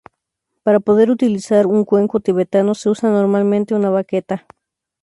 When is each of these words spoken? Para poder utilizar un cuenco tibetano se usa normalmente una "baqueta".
Para 0.63 0.79
poder 0.79 1.11
utilizar 1.11 1.67
un 1.67 1.85
cuenco 1.85 2.21
tibetano 2.21 2.73
se 2.73 2.89
usa 2.89 3.11
normalmente 3.11 3.75
una 3.75 3.91
"baqueta". 3.91 4.47